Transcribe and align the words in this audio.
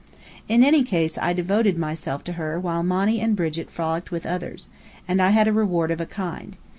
In 0.49 0.63
any 0.63 0.81
case 0.81 1.19
I 1.19 1.31
devoted 1.31 1.77
myself 1.77 2.23
to 2.23 2.33
her 2.33 2.59
while 2.59 2.81
Monny 2.81 3.19
and 3.21 3.35
Brigit 3.37 3.69
frolicked 3.69 4.09
with 4.09 4.25
others; 4.25 4.71
and 5.07 5.21
I 5.21 5.29
had 5.29 5.47
a 5.47 5.53
reward 5.53 5.91
of 5.91 6.01
a 6.01 6.07
kind. 6.07 6.57